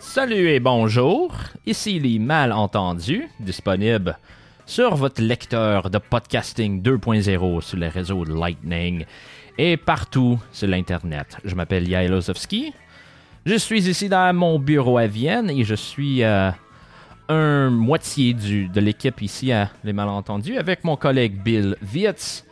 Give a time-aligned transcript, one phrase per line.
[0.00, 1.34] Salut et bonjour,
[1.66, 4.18] ici les malentendus, disponibles
[4.64, 9.04] sur votre lecteur de podcasting 2.0 sur les réseaux Lightning
[9.58, 11.38] et partout sur l'Internet.
[11.44, 12.72] Je m'appelle Yael Ozovski.
[13.44, 16.50] Je suis ici dans mon bureau à Vienne et je suis euh,
[17.28, 22.44] un moitié du, de l'équipe ici à Les Malentendus avec mon collègue Bill Wietz.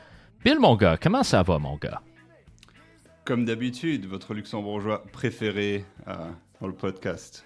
[0.45, 2.03] Bill, mon gars, comment ça va, mon gars?
[3.25, 6.15] Comme d'habitude, votre luxembourgeois préféré euh,
[6.61, 7.45] dans le podcast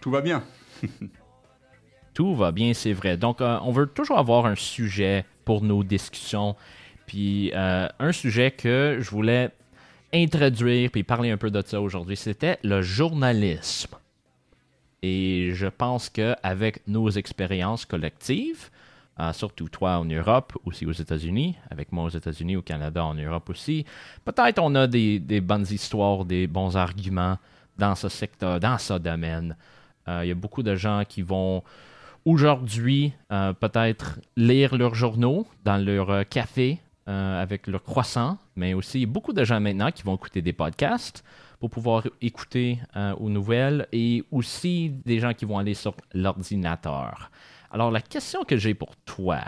[0.00, 0.42] tout va bien?
[2.14, 3.16] tout va bien, c'est vrai.
[3.16, 6.56] Donc, euh, on veut toujours avoir un sujet pour nos discussions.
[7.06, 9.50] Puis, euh, un sujet que je voulais
[10.12, 13.96] introduire puis parler un peu de ça aujourd'hui, c'était le journalisme.
[15.06, 18.70] Et je pense qu'avec nos expériences collectives,
[19.20, 23.12] euh, surtout toi en Europe, aussi aux États-Unis, avec moi aux États-Unis, au Canada, en
[23.12, 23.84] Europe aussi,
[24.24, 27.36] peut-être on a des, bonnes histoires, des bons arguments
[27.76, 29.58] dans ce secteur, dans ce domaine.
[30.08, 31.62] Euh, il y a beaucoup de gens qui vont
[32.24, 39.34] aujourd'hui euh, peut-être lire leurs journaux dans leur café avec leur croissant, mais aussi beaucoup
[39.34, 41.22] de gens maintenant qui vont écouter des podcasts
[41.64, 42.78] pour pouvoir écouter
[43.18, 47.30] aux nouvelles et aussi des gens qui vont aller sur l'ordinateur.
[47.70, 49.40] Alors la question que j'ai pour toi,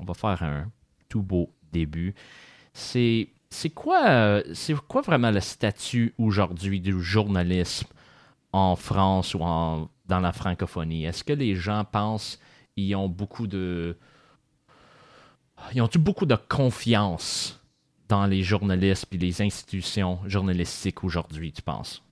[0.00, 0.70] on va faire un
[1.10, 2.14] tout beau début,
[2.72, 4.42] c'est c'est quoi, euh,
[4.88, 7.88] quoi vraiment le statut aujourd'hui du journalisme
[8.54, 11.04] en France ou en, dans la francophonie?
[11.04, 12.40] Est-ce que les gens pensent
[12.74, 13.98] qu'ils ont beaucoup de.
[15.74, 17.61] Ils ont beaucoup de confiance
[18.08, 22.02] dans les journalistes et les institutions journalistiques aujourd'hui, tu penses?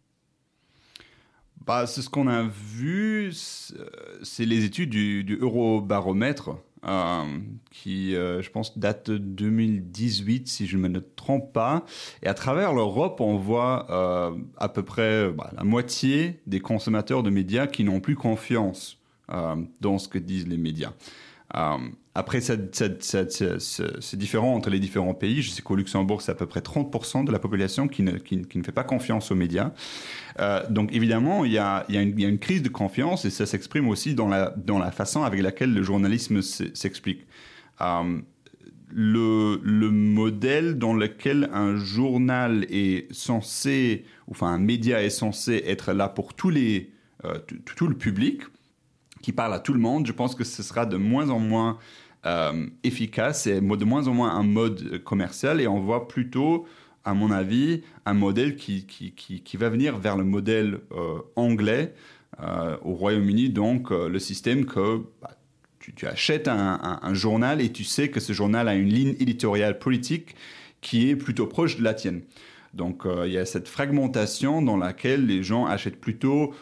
[1.67, 7.39] Bah, c'est ce qu'on a vu, c'est les études du, Eurobaromètre euh,
[7.71, 11.85] qui, euh, je pense, date de 2018, si je ne me trompe pas.
[12.23, 17.23] Et à travers l'Europe, on voit euh, à peu près bah, la moitié des consommateurs
[17.23, 18.97] de médias qui n'ont plus confiance
[19.81, 20.93] dans ce que disent les médias.
[22.21, 25.41] Après, c'est différent entre les différents pays.
[25.41, 28.37] Je sais qu'au Luxembourg, c'est à peu près 30% de la population qui ne, qui,
[28.37, 29.73] ne, fait pas confiance aux médias.
[30.39, 33.47] Euh, donc, évidemment, il y, a, il, y a une, crise de confiance et ça
[33.47, 37.27] s'exprime aussi dans la, dans la façon avec laquelle le journalisme s'explique.
[37.81, 38.21] Euh,
[38.93, 45.95] le, le, modèle dans lequel un journal est censé, enfin un média est censé être
[45.95, 46.91] là pour tous les,
[47.25, 48.43] euh, tout le public,
[49.23, 51.79] qui parle à tout le monde, je pense que ce sera de moins en moins
[52.27, 56.67] euh, efficace et de moins en moins un mode commercial et on voit plutôt,
[57.03, 61.95] à mon avis, un modèle qui, qui, qui, va venir vers le modèle euh, anglais
[62.43, 65.31] euh, au Royaume-Uni, donc le système que bah,
[65.79, 69.79] tu, achètes un, un, journal et tu sais que ce journal a une ligne éditoriale
[69.79, 70.37] politique
[70.83, 72.21] qui est plutôt proche de la tienne.
[72.75, 76.53] Donc il y a cette fragmentation dans laquelle les gens achètent plutôt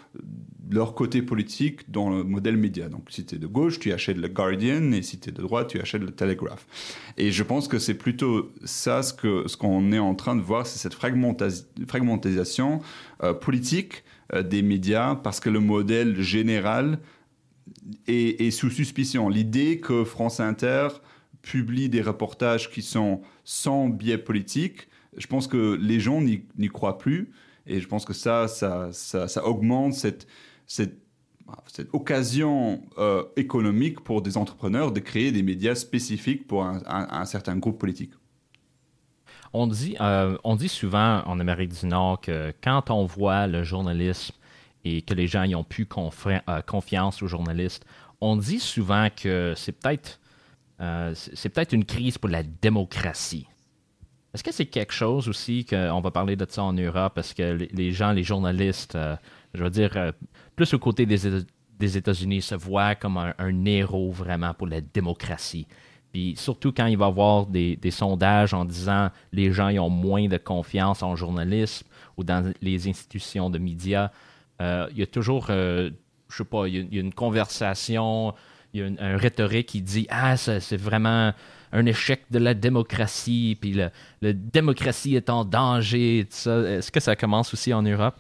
[0.70, 2.88] leur côté politique dans le modèle média.
[2.88, 5.42] Donc, si tu es de gauche, tu achètes le Guardian, et si tu es de
[5.42, 6.66] droite, tu achètes le Telegraph.
[7.16, 10.42] Et je pense que c'est plutôt ça ce qu'on ce qu'on est en train de
[10.42, 12.80] voir, c'est cette fragmentation
[13.22, 16.98] euh, politique euh, des médias, parce que le modèle général
[18.06, 19.28] est, sous suspicion.
[19.28, 20.88] L'idée que France Inter
[21.42, 26.98] publie des reportages qui sont sans biais politique, je pense que les gens n'y croient
[26.98, 27.30] plus.
[27.68, 30.26] Et je pense que ça, ça, ça augmente cette,
[30.68, 31.00] cette,
[31.92, 37.78] occasion euh, économique pour des entrepreneurs de créer des médias spécifiques pour un, certain groupe
[37.78, 38.12] politique.
[39.54, 43.64] On dit, euh, on dit souvent en Amérique du Nord que quand on voit le
[43.64, 44.34] journalisme
[44.84, 47.86] et que les gens y ont plus euh, confiance aux journalistes,
[48.20, 50.20] on dit souvent que c'est peut-être
[51.14, 53.48] c'est peut-être une crise pour la démocratie.
[54.32, 57.14] Est-ce que c'est quelque chose aussi qu'on va parler de ça en Europe?
[57.16, 58.96] Parce que les gens, les journalistes,
[59.54, 60.12] je veux dire,
[60.56, 65.66] plus au côté des, États-Unis, se voit comme un, héros vraiment pour la démocratie.
[66.12, 70.26] Puis surtout quand il va y avoir des, sondages en disant les gens ont moins
[70.26, 71.86] de confiance en journalisme
[72.16, 74.10] ou dans les institutions de médias,
[74.60, 75.90] euh, il y a toujours, euh,
[76.28, 78.34] je sais pas, une conversation,
[78.74, 81.32] une, un rhétorique qui dit Ah, c'est vraiment
[81.72, 87.52] un échec de la démocratie, puis la démocratie est en danger, Est-ce que ça commence
[87.52, 88.16] aussi en Europe?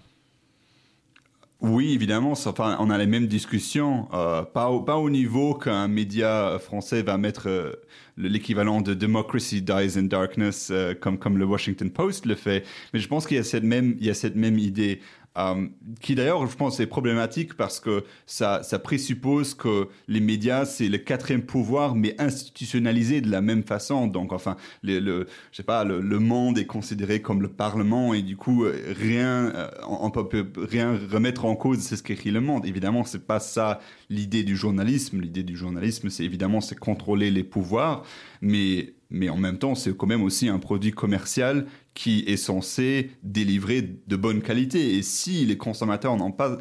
[1.60, 2.34] Oui, évidemment,
[2.78, 7.72] on a les mêmes discussions, euh, pas, au, niveau qu'un média français va mettre euh,
[8.16, 12.64] l'équivalent de Democracy Dies in Darkness, euh, comme, le Washington Post le fait,
[12.94, 15.00] mais je pense qu'il a même, il y a cette même idée.
[15.38, 15.66] Euh,
[16.00, 20.98] qui d'ailleurs, je pense, est problématique parce que ça, présuppose que les médias, c'est le
[20.98, 24.06] quatrième pouvoir, mais institutionnalisé de la même façon.
[24.06, 28.36] Donc, enfin, le, je sais pas, le, monde est considéré comme le Parlement et du
[28.36, 32.66] coup, rien, euh, on, peut rien remettre en cause, c'est ce qu'écrit le monde.
[32.66, 33.80] Évidemment, c'est pas ça
[34.10, 35.20] l'idée du journalisme.
[35.20, 38.02] L'idée du journalisme, c'est évidemment, c'est contrôler les pouvoirs,
[38.40, 41.66] mais mais en même temps, c'est quand même aussi un produit commercial
[41.98, 44.94] qui est censé délivrer de bonne qualité.
[44.94, 46.58] Et si les consommateurs pas,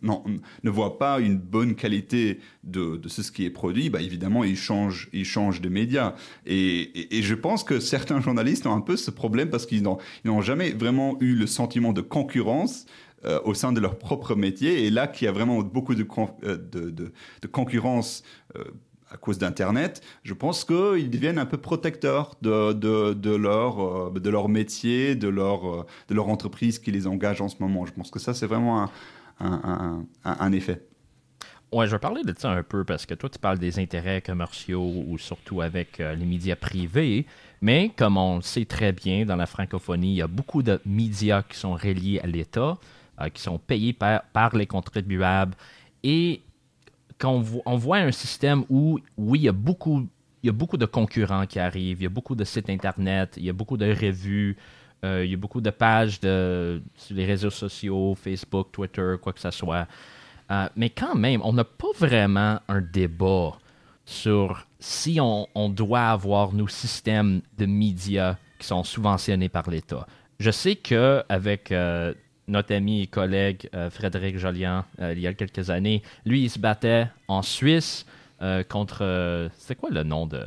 [0.00, 0.24] non,
[0.62, 4.56] ne voient pas une bonne qualité de, de, ce qui est produit, bah évidemment, ils
[4.56, 6.14] changent, ils changent de médias.
[6.46, 10.40] Et, et, je pense que certains journalistes ont un peu ce problème parce qu'ils n'ont
[10.40, 12.86] jamais vraiment eu le sentiment de concurrence
[13.26, 14.86] euh, au sein de leur propre métier.
[14.86, 16.06] Et là, qu'il y a vraiment beaucoup de,
[16.44, 18.22] euh, de, de concurrence.
[18.56, 18.64] Euh,
[19.12, 25.28] à cause d'Internet, je pense qu'ils deviennent un peu protecteurs de, euh, leur métier, de
[25.28, 27.84] leur, euh, de leur entreprise qui les engage en ce moment.
[27.84, 28.88] Je pense que ça, c'est vraiment
[29.40, 30.86] un, effet.
[31.72, 34.22] Ouais, je vais parler de ça un peu parce que toi, tu parles des intérêts
[34.22, 37.26] commerciaux ou surtout avec euh, les médias privés.
[37.60, 40.80] Mais comme on le sait très bien dans la francophonie, il y a beaucoup de
[40.86, 42.78] médias qui sont reliés à l'État,
[43.34, 45.54] qui sont payés par, par les contribuables.
[46.02, 46.42] Et
[47.24, 50.08] on voit un système où, oui, il y a beaucoup,
[50.42, 53.34] il y a beaucoup de concurrents qui arrivent, il y a beaucoup de sites Internet,
[53.36, 54.56] il y a beaucoup de revues,
[55.04, 59.40] euh, il y a beaucoup de pages sur les réseaux sociaux, Facebook, Twitter, quoi que
[59.40, 59.86] ce soit.
[60.50, 63.52] Euh, mais quand même, on n'a pas vraiment un débat
[64.04, 70.06] sur si on, doit avoir nos systèmes de médias qui sont subventionnés par l'État.
[70.40, 72.14] Je sais qu'avec euh,
[72.52, 76.50] notre ami et collègue euh, Frédéric Jolian, euh, il y a quelques années, lui, il
[76.50, 78.06] se battait en Suisse
[78.40, 79.50] euh, contre.
[79.58, 80.40] c'est quoi le nom de.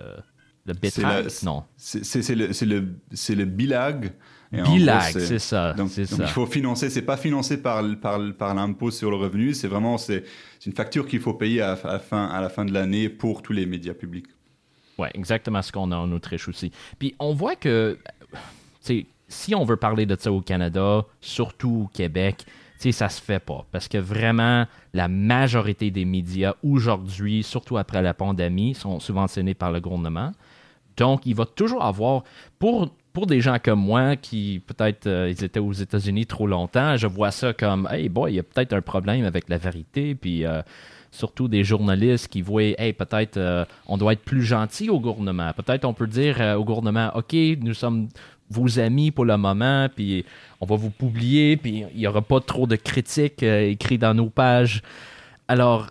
[0.68, 1.63] Le Betag Non.
[1.78, 4.13] C'est le, le, le Bilag.
[4.52, 5.74] Bilag, c'est ça.
[5.74, 9.68] Donc, il faut financer, c'est pas financé par, par, par l'impôt sur le revenu, c'est
[9.68, 10.24] vraiment c'est
[10.66, 13.54] une facture qu'il faut payer à, la fin, à la fin de l'année pour tous
[13.54, 14.28] les médias publics.
[14.98, 16.72] Oui, exactement ce qu'on a en Autriche aussi.
[16.98, 18.00] Puis on voit que
[19.27, 22.45] si on veut parler de ça au Canada, surtout au Québec,
[22.92, 23.66] ça se fait pas.
[23.72, 29.72] Parce que vraiment, la majorité des médias aujourd'hui, surtout après la pandémie, sont subventionnés par
[29.72, 30.31] le gouvernement.
[30.98, 32.24] Donc, il va toujours avoir,
[32.57, 36.95] pour, pour des gens comme moi qui peut-être euh, ils étaient aux États-Unis trop longtemps,
[36.95, 40.16] je vois ça comme, hey boy, il y a peut-être un problème avec la vérité.
[40.16, 40.62] Puis, euh,
[41.12, 45.51] surtout des journalistes qui voient, hey, peut-être euh, on doit être plus gentil au gouvernement.
[45.54, 48.10] Peut-être on peut dire au gouvernement, OK, nous sommes
[48.50, 50.25] vos amis pour le moment, puis
[50.62, 54.13] on va vous publier, puis il n'y aura pas trop de critiques euh, écrites dans
[54.13, 54.81] nos pages.
[55.47, 55.89] Alors,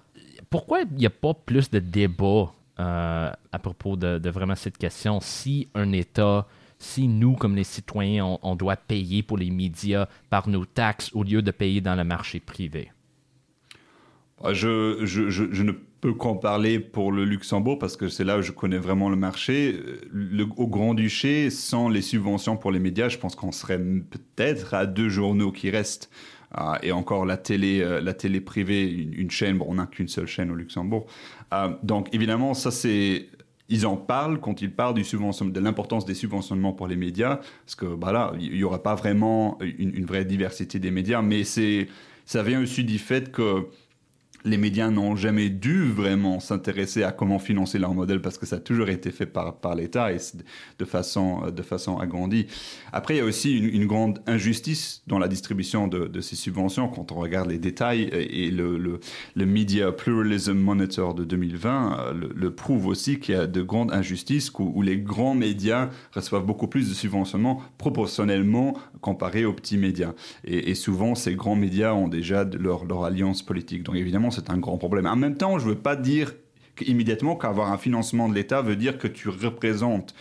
[0.51, 5.21] pourquoi il n'y a pas plus de débat euh, à propos de, vraiment cette question?
[5.21, 6.47] Si un État,
[6.79, 11.23] si nous, comme les citoyens, on, doit payer pour les médias par nos taxes au
[11.23, 12.91] lieu de payer dans le marché privé?
[14.45, 18.53] Ah, je, ne peux qu'en parler pour le Luxembourg parce que c'est là où je
[18.53, 19.81] connais vraiment le marché.
[20.13, 24.85] Le, au Grand-Duché, sans les subventions pour les médias, je pense qu'on serait peut-être à
[24.85, 26.11] deux journaux qui restent.
[26.53, 30.09] Ah, et encore la télé, euh, la télé privée, une, chaîne, bon, on n'a qu'une
[30.09, 31.07] seule chaîne au Luxembourg.
[31.51, 33.29] Ah, donc évidemment, ça c'est
[33.71, 37.75] ils en parlent quand ils parlent du de l'importance des subventionnements pour les médias, parce
[37.77, 42.43] que bah il n'y aura pas vraiment une, une, vraie diversité des médias, mais ça
[42.43, 43.67] vient aussi du fait que
[44.45, 48.57] les médias n'ont jamais dû vraiment s'intéresser à comment financer leur modèle parce que ça
[48.57, 50.19] a toujours été fait par, par l'État et
[50.79, 52.47] de façon, de façon agrandie.
[52.93, 57.13] Après, il y a aussi une, grande injustice dans la distribution de, ces subventions quand
[57.13, 59.01] on regarde les détails et le, le,
[59.35, 63.63] le Media Pluralism Monitor de 2020 euh, le, le prouve aussi qu'il y a de
[63.63, 69.79] grandes injustices où, les grands médias reçoivent beaucoup plus de subventionnement proportionnellement comparé aux petits
[69.79, 70.13] médias.
[70.45, 73.83] Et, et souvent, ces grands médias ont déjà leur, leur alliance politique.
[73.83, 75.07] Donc évidemment, c'est un grand problème.
[75.07, 76.35] En même temps, je ne veux pas dire
[76.87, 80.15] immédiatement qu'avoir un financement de l'État veut dire que tu représentes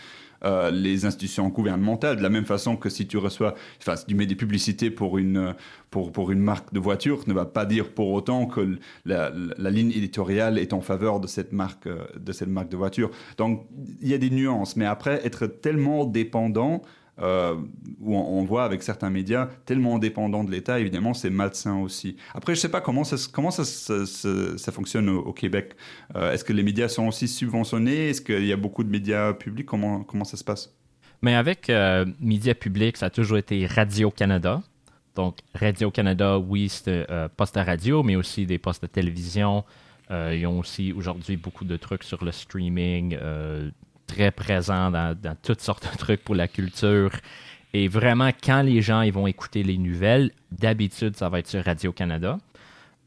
[0.44, 4.14] euh, les institutions gouvernementales, de la même façon que si tu reçois, enfin, si tu
[4.14, 5.54] mets des publicités pour une,
[5.90, 9.70] pour, pour une marque de voiture, ne va pas dire pour autant que la, la,
[9.70, 13.10] ligne éditoriale est en faveur de cette marque, euh, de cette marque de voiture.
[13.38, 13.66] Donc,
[14.02, 16.82] il y a des nuances, mais après, être tellement dépendant,
[17.20, 17.54] euh,
[18.00, 22.16] où on, voit avec certains médias tellement dépendants de l'État, évidemment, c'est malsain aussi.
[22.34, 25.74] Après, je ne sais pas comment ça, comment ça, ça, fonctionne au, Québec.
[26.16, 28.10] Euh, est-ce que les médias sont aussi subventionnés?
[28.10, 29.66] Est-ce qu'il y a beaucoup de médias publics?
[29.66, 30.74] Comment, comment ça se passe?
[31.22, 34.62] Mais avec euh, médias publics, ça a toujours été Radio-Canada.
[35.14, 39.64] Donc, Radio-Canada, oui, c'est euh, poste à radio, mais aussi des postes de télévision.
[40.10, 43.16] ils ont aussi aujourd'hui beaucoup de trucs sur le streaming,
[44.06, 47.10] très présent dans, toutes sortes de trucs pour la culture.
[47.72, 51.64] Et vraiment, quand les gens ils vont écouter les nouvelles, d'habitude, ça va être sur
[51.64, 52.38] Radio-Canada.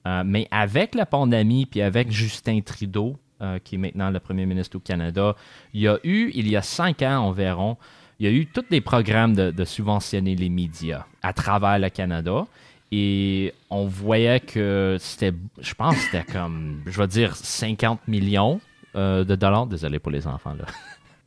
[0.06, 4.46] Euh, mais avec la pandémie, puis avec Justin Trudeau, euh, qui est maintenant le premier
[4.46, 5.36] ministre au Canada,
[5.74, 7.78] il y a eu, il y a cinq ans environ,
[8.20, 12.48] il y a eu tous des programmes de, subventionner les médias à travers le Canada.
[12.92, 18.60] Et on voyait que c'était, je pense, c'était comme, je vais dire, 50 millions
[18.96, 19.68] euh, de dollars.
[19.68, 20.66] Désolé pour les enfants, là.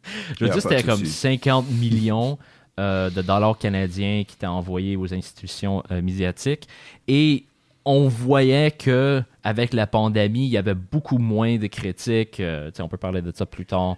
[0.38, 2.38] je veux dire, c'était comme 50 millions
[2.79, 6.67] de dollars canadiens qui étaient envoyés aux institutions médiatiques.
[7.09, 7.45] Et
[7.85, 12.40] on voyait que avec la pandémie, il y avait beaucoup moins de critiques.
[12.40, 13.97] Euh, on peut parler de ça plus tard.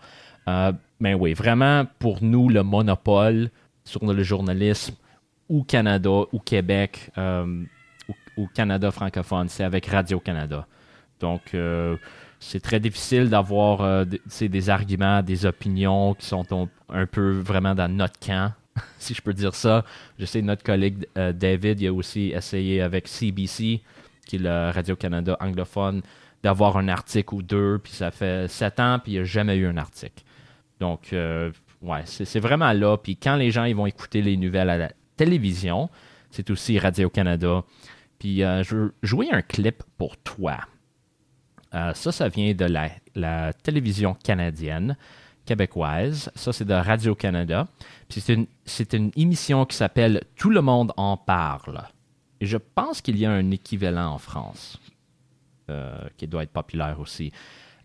[0.49, 3.50] Euh, mais oui, vraiment, pour nous, le monopole
[3.85, 4.95] sur le journalisme
[5.49, 7.64] au Canada, ou Québec, euh,
[8.37, 10.66] ou, Canada francophone, c'est avec Radio-Canada.
[11.21, 11.54] Donc,
[12.42, 18.18] c'est très difficile d'avoir des arguments, des opinions qui sont un peu vraiment dans notre
[18.18, 18.52] camp.
[18.99, 19.84] si je peux dire ça.
[20.18, 23.82] Je sais notre collègue euh, David, il a aussi essayé avec CBC,
[24.26, 26.02] qui est le Radio-Canada anglophone,
[26.42, 29.56] d'avoir un article ou deux, puis ça fait sept ans, puis il n'y a jamais
[29.56, 30.25] eu un article.
[30.80, 32.96] Donc, euh, ouais, c'est vraiment là.
[32.96, 35.88] Puis quand les gens ils vont écouter les nouvelles à la télévision,
[36.30, 37.62] c'est aussi Radio-Canada.
[38.18, 40.58] Puis euh, je veux jouer un clip pour toi.
[41.73, 42.67] Ça, ça vient de
[43.14, 44.97] la, télévision canadienne
[45.47, 46.31] québécoise.
[46.35, 47.67] Ça, c'est de Radio-Canada.
[48.09, 48.47] c'est une,
[48.95, 51.83] une émission qui s'appelle Tout le monde en parle.
[52.43, 54.79] Et je pense qu'il y a un équivalent en France
[55.71, 57.33] euh, qui doit être populaire aussi.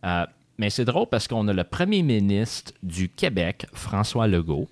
[0.04, 0.26] Euh,
[0.58, 4.68] mais c'est drôle parce qu'on a le premier ministre du Québec, François Legault.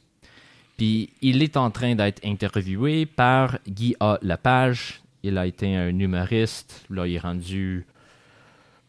[0.75, 4.17] Puis il est en train d'être interviewé par Guy A.
[4.23, 5.01] Lepage.
[5.21, 6.83] Il a été un humoriste.
[6.89, 7.85] Là, il est rendu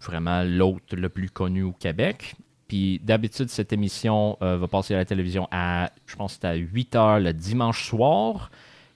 [0.06, 2.36] vraiment l'autre le plus connu au Québec.
[2.68, 6.96] Puis d'habitude, cette émission euh, va passer à la télévision à, je pense, à 8
[6.96, 8.50] heures le dimanche soir.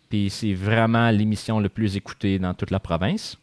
[0.08, 3.38] Puis c'est vraiment l'émission la plus écoutée dans toute la province.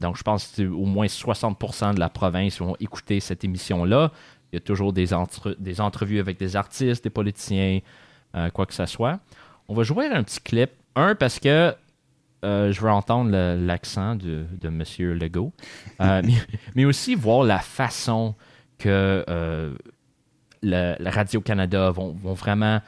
[0.00, 4.10] Donc je pense que au moins 60% de la province vont écouter cette émission-là.
[4.52, 5.10] Il y a toujours des,
[5.58, 7.80] des entrevues avec des artistes, des politiciens,
[8.34, 9.20] euh, quoi que ce soit.
[9.68, 10.70] On va jouer un petit clip.
[10.96, 11.72] Un, parce que
[12.44, 14.82] euh, je veux entendre l'accent de, de M.
[15.18, 15.52] Legault,
[16.00, 16.22] mais,
[16.74, 18.34] mais, aussi voir la façon
[18.80, 19.74] que euh,
[20.62, 22.80] le, Radio-Canada vont, vraiment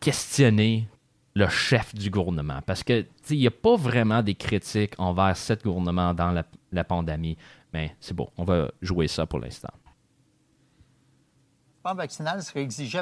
[0.00, 0.88] questionner
[1.34, 2.60] le chef du gouvernement.
[2.66, 6.42] Parce que il n'y a pas vraiment des critiques envers ce gouvernement dans
[6.72, 7.36] la, pandémie.
[7.72, 9.72] Mais c'est bon, on va jouer ça pour l'instant.
[9.72, 13.00] Le passeport vaccinal serait exigé,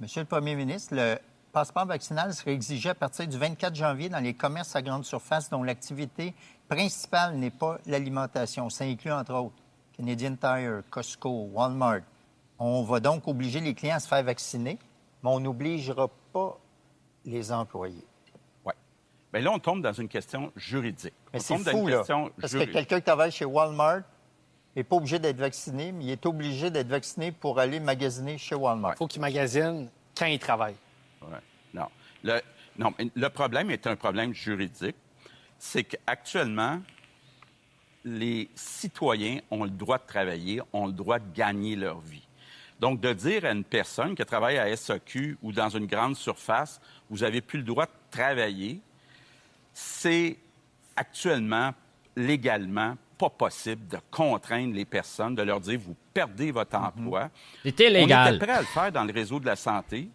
[0.00, 0.94] Monsieur le Premier ministre,
[1.52, 5.50] passeport vaccinal serait exigé à partir du 24 janvier dans les commerces à grande surface
[5.50, 6.34] dont l'activité
[6.68, 8.70] principale n'est pas l'alimentation.
[8.70, 9.54] Ça inclut entre autres
[9.92, 12.00] Canadian Tire, Costco, Walmart.
[12.58, 14.78] On va donc obliger les clients à se faire vacciner,
[15.22, 16.58] mais on n'obligera pas
[17.24, 18.06] les employés.
[18.64, 18.72] Oui.
[19.32, 21.14] Mais là, on tombe dans une question juridique.
[21.32, 22.02] Mais c'est fou, là,
[22.40, 24.02] parce que quelqu'un qui travaille chez Walmart
[24.74, 28.54] n'est pas obligé d'être vacciné, mais il est obligé d'être vacciné pour aller magasiner chez
[28.54, 28.94] Walmart.
[28.94, 30.76] Il faut qu'il magasine quand il travaille.
[31.74, 31.88] Non.
[32.22, 32.40] Le,
[32.78, 34.96] non, le problème est un problème juridique.
[35.58, 36.80] C'est qu'actuellement,
[38.04, 42.26] les citoyens ont le droit de travailler, ont le droit de gagner leur vie.
[42.80, 46.80] Donc, de dire à une personne qui travaille à SAQ ou dans une grande surface,
[47.08, 48.80] vous n'avez plus le droit de travailler,
[49.72, 50.36] c'est
[50.96, 51.72] actuellement,
[52.16, 56.84] légalement, pas possible de contraindre les personnes, de leur dire, vous perdez votre mhm.
[56.86, 57.30] emploi.
[57.62, 58.32] C'est illégal.
[58.32, 60.08] On était prêt à le faire dans le réseau de la santé.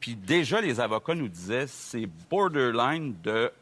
[0.00, 3.52] Puis déjà, les avocats nous disaient, c'est borderline de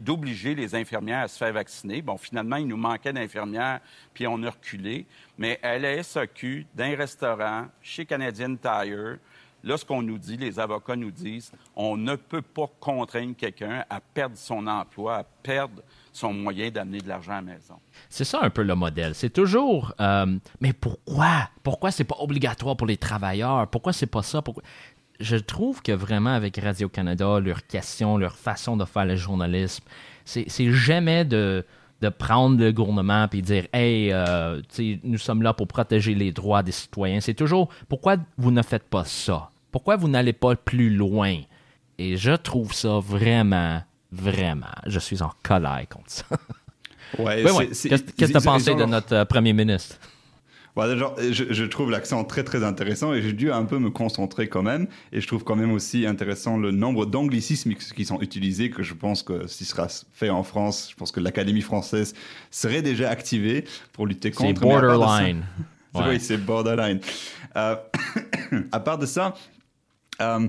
[0.00, 2.02] d'obliger les infirmières à se faire vacciner.
[2.02, 3.80] Bon, finalement, il nous manquait d'infirmières,
[4.12, 5.06] puis on a reculé.
[5.38, 9.18] Mais à la SAQ, d'un restaurant, chez Canadian Tire,
[9.62, 13.84] là, ce qu'on nous dit, les avocats nous disent, on ne peut pas contraindre quelqu'un
[13.88, 17.74] à perdre son emploi, à perdre son moyen d'amener de l'argent à la maison.
[18.08, 19.14] C'est ça un peu le modèle.
[19.14, 21.48] C'est toujours, euh, mais pourquoi?
[21.62, 23.66] Pourquoi c'est pas obligatoire pour les travailleurs?
[23.68, 24.42] Pourquoi c'est pas ça?
[24.42, 24.62] Pourquoi?
[25.20, 29.84] Je trouve que vraiment avec Radio-Canada, leurs questions, leur façon de faire le journalisme,
[30.24, 31.64] c'est jamais de,
[32.00, 34.60] de prendre le gouvernement et dire Hey, euh,
[35.02, 37.20] nous sommes là pour protéger les droits des citoyens.
[37.20, 39.50] C'est toujours pourquoi vous ne faites pas ça?
[39.70, 41.40] Pourquoi vous n'allez pas plus loin?
[41.98, 46.24] Et je trouve ça vraiment, vraiment, je suis en colère contre ça.
[47.18, 49.96] Ouais, Qu'est-ce que tu as pensé de notre euh, premier ministre?
[50.76, 54.86] Je, trouve l'accent très très intéressant et j'ai dû un peu me concentrer quand même.
[55.12, 58.94] Et je trouve quand même aussi intéressant le nombre d'anglicismes qui sont utilisés, que je
[58.94, 62.14] pense que si sera fait en France, je pense que l'Académie française
[62.50, 64.60] serait déjà activée pour lutter contre.
[64.60, 65.44] C'est borderline.
[65.96, 66.98] Oui, c'est borderline.
[67.56, 67.76] Euh,
[68.72, 69.34] à part de ça,
[70.20, 70.48] euh,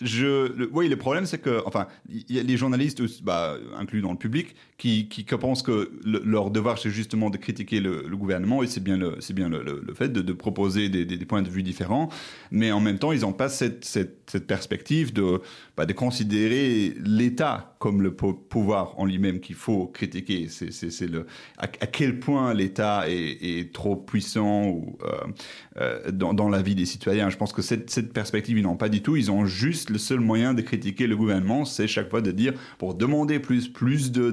[0.00, 4.00] je, le, oui, le problème, c'est que, enfin, il y a les journalistes, bah, inclus
[4.00, 8.62] dans le public, qui, qui, pensent que leur devoir, c'est justement de critiquer le, gouvernement,
[8.62, 12.08] et c'est bien le, c'est bien le, fait de, proposer des, points de vue différents,
[12.50, 15.40] mais en même temps, ils n'ont pas cette, perspective de,
[15.76, 20.48] bah, de considérer l'État comme le pouvoir en lui-même qu'il faut critiquer.
[20.48, 21.26] C'est, c'est, le,
[21.58, 25.08] à, quel point l'État est, est, trop puissant ou, euh,
[25.80, 27.30] euh, dans, dans, la vie des citoyens.
[27.30, 29.16] Je pense que cette, cette perspective, ils n'ont pas du tout.
[29.16, 32.54] Ils ont juste le seul moyen de critiquer le gouvernement, c'est chaque fois de dire
[32.78, 34.30] pour demander plus, plus de,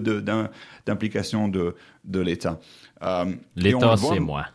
[0.86, 2.60] d'implication de, de l'État.
[3.02, 4.46] Euh, L'État, c'est moi.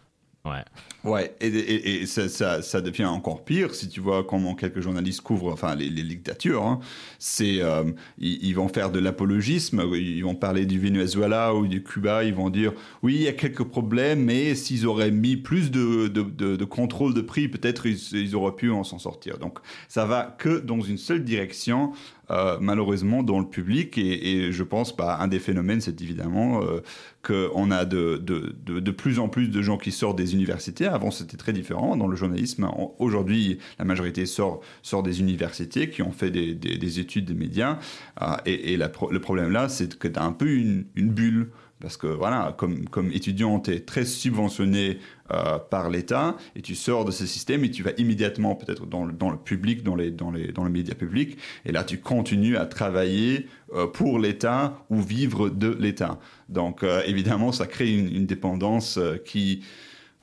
[0.44, 0.64] Ouais.
[1.02, 5.88] Ouais, et, ça, devient encore pire si tu vois comment quelques journalistes couvrent enfin, les,
[5.88, 6.62] dictatures.
[6.62, 6.80] Hein.
[7.18, 7.84] C'est, euh,
[8.18, 12.50] ils, vont faire de l'apologisme, ils vont parler du Venezuela ou du Cuba, ils vont
[12.50, 17.22] dire oui, il y a quelques problèmes, mais s'ils auraient mis plus de, contrôle de
[17.22, 19.38] prix, peut-être ils, auraient pu en s'en sortir.
[19.38, 21.92] Donc ça va que dans une seule direction.
[22.30, 23.98] Euh, malheureusement dans le public.
[23.98, 26.80] Et, je pense, bah, un des phénomènes, c'est évidemment euh,
[27.26, 30.86] qu'on a de, de, plus en plus de gens qui sortent des universités.
[30.92, 32.68] Avant, c'était très différent dans le journalisme.
[32.98, 37.78] Aujourd'hui, la majorité sort, sort des universités qui ont fait des, des, études des médias.
[38.20, 42.08] Euh, et, le problème là, c'est que tu as un peu une, bulle parce que
[42.08, 44.98] voilà, comme, étudiant, tu es très subventionné
[45.32, 49.04] euh, par l'État et tu sors de ce système et tu vas immédiatement peut-être dans
[49.04, 51.38] le, public, dans les, dans, les, dans les médias publics.
[51.64, 56.18] Et là, tu continues à travailler euh, pour l'État ou vivre de l'État.
[56.50, 59.62] Donc euh, évidemment, ça crée une dépendance qui...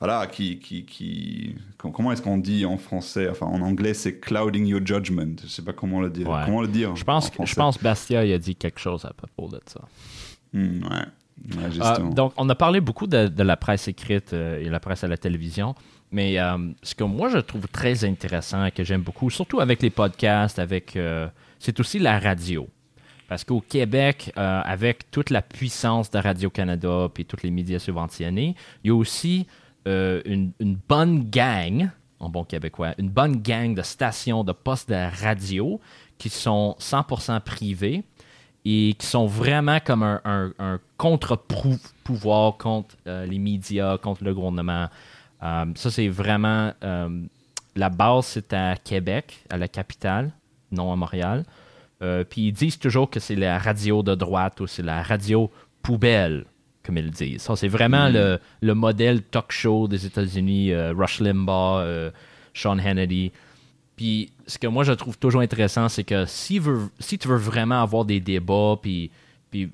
[0.00, 4.66] Voilà, qui, qui, qui comment est-ce qu'on dit en français Enfin, en anglais, c'est clouding
[4.66, 5.36] your judgment.
[5.42, 6.26] Je sais pas comment le dire.
[6.44, 9.48] Comment le dire Je pense, je pense Bastia il a dit quelque chose à propos
[9.48, 9.80] de ça.
[10.52, 11.04] Hmm, ouais.
[11.56, 15.08] Euh, donc, on a parlé beaucoup de, la presse écrite euh, et la presse à
[15.08, 15.74] la télévision.
[16.10, 19.82] Mais euh, ce que moi je trouve très intéressant et que j'aime beaucoup, surtout avec
[19.82, 20.98] les podcasts, avec
[21.58, 22.66] c'est aussi la radio.
[23.28, 28.88] Parce qu'au Québec, avec toute la puissance de Radio-Canada et tous les médias subventionnés, il
[28.88, 29.46] y a aussi
[29.86, 35.22] une, une, bonne gang, en bon québécois, une bonne gang de stations, de postes de
[35.22, 35.80] radio
[36.18, 38.04] qui sont 100% privés
[38.64, 44.88] et qui sont vraiment comme un, contre-pouvoir contre euh, les médias, contre le gouvernement.
[45.42, 46.72] Euh, ça, c'est vraiment.
[46.82, 47.22] Euh,
[47.76, 50.32] la base, c'est à Québec, à la capitale,
[50.72, 51.44] non à Montréal.
[52.00, 55.48] puis ils disent toujours que c'est la radio de droite ou c'est la radio
[55.80, 56.44] poubelle,
[56.88, 57.42] comme ils disent.
[57.42, 58.38] Ça, c'est vraiment mm-hmm.
[58.62, 62.10] le, modèle talk show des États-Unis, Rush Limbaugh,
[62.54, 63.30] Sean Hannity.
[63.96, 66.60] Puis ce que moi je trouve toujours intéressant, c'est que si,
[66.98, 69.10] si tu veux vraiment avoir des débats, puis,
[69.50, 69.70] puis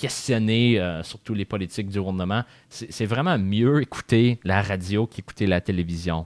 [0.00, 5.60] questionner euh, surtout les politiques du gouvernement, c'est vraiment mieux écouter la radio qu'écouter la
[5.60, 6.24] télévision.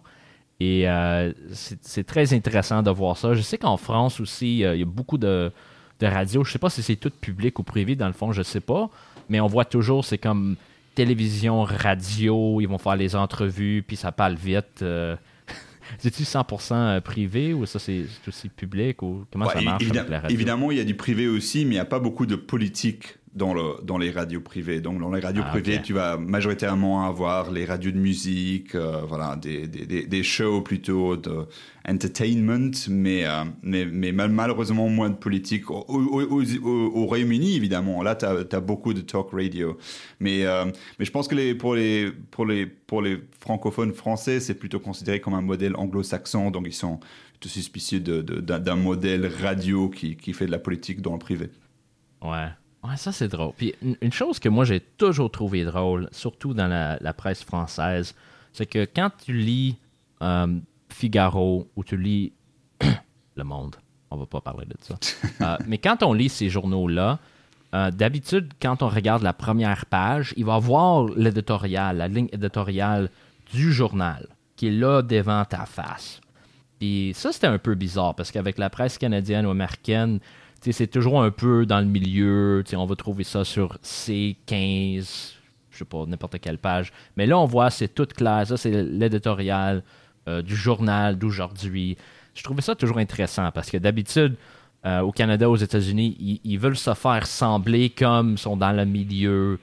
[0.61, 3.35] Et euh, c'est très intéressant de voir ça.
[3.35, 5.51] Je sais qu'en France aussi, euh, il y a beaucoup de,
[5.99, 6.45] de radios.
[6.45, 8.45] Je ne sais pas si c'est tout public ou privé, dans le fond, je ne
[8.45, 8.91] sais pas.
[9.29, 10.57] Mais on voit toujours, c'est comme
[10.95, 14.83] télévision, radio, ils vont faire les entrevues, puis ça parle vite.
[15.99, 20.21] C'est-tu 100% euh, privé ou ça c'est aussi public ou comment ça marche avec la
[20.21, 20.35] radio?
[20.35, 23.17] Évidemment, il y a du privé aussi, mais il n'y a pas beaucoup de politique
[23.35, 24.81] dans, le, dans les radios privées.
[24.81, 29.03] Donc, dans les radios ah, privées, tu vas majoritairement avoir les radios de musique, euh,
[29.09, 31.47] voilà, des, des, des, shows plutôt de
[31.87, 35.71] entertainment, mais, euh, mais, mais, malheureusement moins de politique.
[35.71, 39.77] Au, au, Royaume-Uni, évidemment, là, tu as, beaucoup de talk radio.
[40.21, 40.67] Mais, euh,
[40.99, 44.79] mais je pense que les, pour, les, pour, les, pour les francophones français, c'est plutôt
[44.79, 47.01] considéré comme un modèle anglo-saxon, donc ils sont
[47.47, 51.51] suspicieux d'un modèle radio qui, qui fait de la politique dans le privé.
[52.23, 52.49] Ouais.
[52.87, 53.53] Ouais, ça c'est drôle.
[53.57, 58.15] Puis une, chose que moi j'ai toujours trouvé drôle, surtout dans la, presse française,
[58.53, 59.79] c'est que quand tu lis
[60.23, 60.59] euh,
[60.91, 62.33] Figaro ou tu lis
[63.37, 63.77] Le Monde,
[64.11, 64.97] on va pas parler de ça,
[65.41, 67.19] euh, mais quand on lit ces journaux-là,
[67.75, 73.11] euh, d'habitude, quand on regarde la première page, il va voir l'éditorial, la ligne éditoriale
[73.53, 76.21] du journal, qui est là devant ta face.
[76.79, 80.21] Puis ça, c'était un peu bizarre, parce qu'avec la presse canadienne ou américaine,
[80.73, 82.65] c'est toujours un peu dans le milieu.
[82.75, 85.35] On va trouver ça sur C15,
[85.71, 86.93] je sais pas, n'importe quelle page.
[87.17, 88.49] Mais là, on voit, c'est toute classe.
[88.49, 89.83] Ça, c'est l'éditorial
[90.29, 91.97] euh, du journal d'aujourd'hui.
[92.35, 94.37] Je trouvais ça toujours intéressant parce que d'habitude,
[94.87, 98.85] euh, au Canada, aux États-Unis, ils, veulent se faire sembler comme ils sont dans le
[98.85, 99.59] milieu.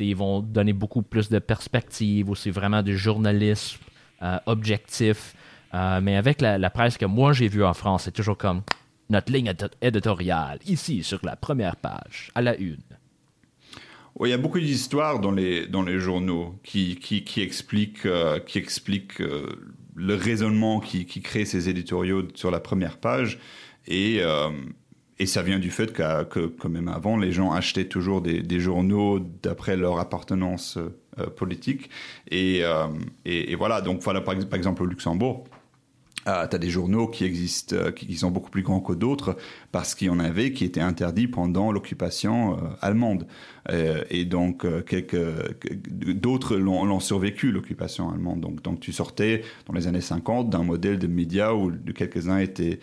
[0.00, 3.78] ils vont donner beaucoup plus de perspectives, c'est vraiment du journalisme
[4.22, 5.34] euh, objectif.
[5.72, 8.62] mais avec la, la, presse que moi j'ai vue en France, c'est toujours comme
[9.10, 12.76] notre ligne éditoriale, ici sur la première page, à la une.
[14.16, 18.06] Oui, il y a beaucoup d'histoires dans les, dans les journaux qui, qui, qui expliquent,
[18.06, 19.46] euh, qui expliquent euh,
[19.94, 23.38] le raisonnement qui, qui, crée ces éditoriaux sur la première page.
[23.86, 24.20] Et,
[25.18, 28.60] et ça vient du fait que, que, même avant, les gens achetaient toujours des, des
[28.60, 30.78] journaux d'après leur appartenance
[31.36, 31.88] politique.
[32.30, 32.62] Et,
[33.24, 35.44] et, voilà, donc voilà, par exemple au Luxembourg,
[36.26, 39.36] ah, tu as des journaux qui existent, euh, qui, sont beaucoup plus grands que d'autres,
[39.72, 43.26] parce qu'il y en avait qui étaient interdits pendant l'occupation euh, allemande.
[43.70, 45.16] Euh, et donc, quelques,
[45.94, 48.40] d'autres l'ont, survécu, l'occupation allemande.
[48.40, 52.80] Donc, tu sortais dans les années 50 d'un modèle de médias où quelques-uns étaient,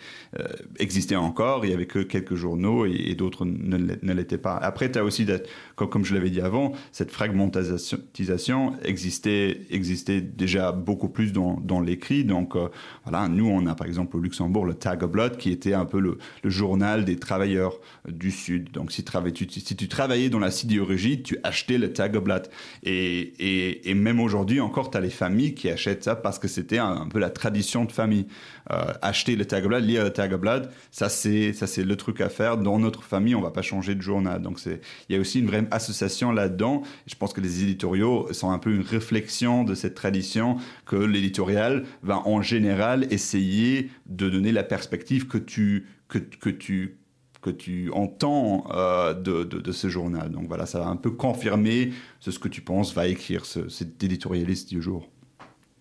[0.78, 4.56] existaient encore, il y avait que quelques journaux et, d'autres ne, l'étaient pas.
[4.56, 5.26] Après, tu as aussi,
[5.74, 11.80] comme, comme je l'avais dit avant, cette fragmentisation existait, existait déjà beaucoup plus dans, dans
[11.80, 12.24] l'écrit.
[12.24, 12.54] Donc,
[13.02, 16.18] voilà, nous, on a par exemple au Luxembourg le Tageblatt qui était un peu le,
[16.44, 18.70] journal des travailleurs du Sud.
[18.72, 22.50] Donc, si, tu, travaillais dans la sidérurgie, tu achetais le Tageblatt.
[22.82, 26.78] Et, et, même aujourd'hui encore, tu as les familles qui achètent ça parce que c'était
[26.78, 28.26] un, peu la tradition de famille.
[28.72, 32.56] Euh, acheter le Tageblatt, lire le Tageblatt, ça c'est ça c'est le truc à faire.
[32.56, 34.42] Dans notre famille, on va pas changer de journal.
[34.42, 36.82] Donc c'est il y a aussi une vraie association là-dedans.
[37.06, 41.84] Je pense que les éditoriaux sont un peu une réflexion de cette tradition que l'éditorial
[42.02, 46.98] va en général essayer de donner la perspective que tu que, que tu
[47.42, 50.30] que tu entends euh, de, de, ce journal.
[50.30, 54.02] Donc voilà, ça va un peu confirmer ce, que tu penses va écrire ce, cet
[54.02, 55.08] éditorialiste du jour.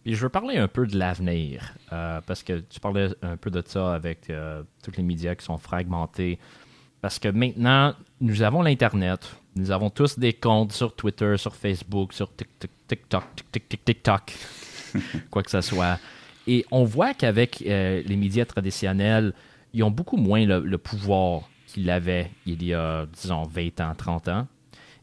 [0.05, 3.49] Et je veux parler un peu de l'avenir, euh, parce que tu parlais un peu
[3.49, 6.37] de ça avec euh, tous les médias qui sont fragmentés.
[7.01, 12.13] Parce que maintenant, nous avons l'Internet, nous avons tous des comptes sur Twitter, sur Facebook,
[12.13, 13.23] sur TikTok, TikTok,
[13.85, 14.33] TikTok,
[15.31, 15.99] quoi que ce soit.
[16.45, 19.33] Et on voit qu'avec euh, les médias traditionnels,
[19.75, 24.27] ils ont beaucoup moins le, pouvoir qu'ils avaient il y a, disons, 20 ans, 30
[24.29, 24.47] ans.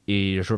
[0.09, 0.55] Et je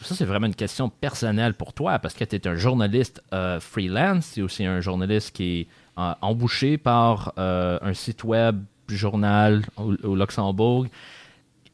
[0.00, 3.58] ça, c'est vraiment une question personnelle pour toi parce que tu es un journaliste euh,
[3.58, 5.66] freelance, tu es aussi un journaliste qui est
[5.98, 10.86] euh, embauché par euh, un site web, journal au, Luxembourg.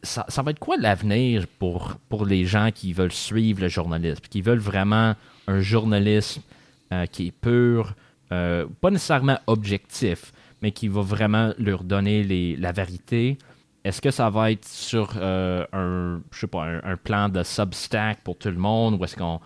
[0.02, 4.40] Ça, va être quoi l'avenir pour, pour les gens qui veulent suivre le journalisme, qui
[4.40, 5.14] veulent vraiment
[5.46, 6.42] un journalisme
[7.10, 7.94] qui est pur,
[8.28, 10.33] pas nécessairement objectif,
[10.64, 12.24] mais qui va vraiment leur donner
[12.56, 13.36] la vérité?
[13.84, 18.22] Est-ce que ça va être sur euh, un, je sais pas, un, plan de Substack
[18.22, 19.40] pour tout le monde ou est-ce qu'on